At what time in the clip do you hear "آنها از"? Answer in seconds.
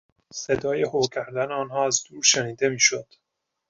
1.51-2.03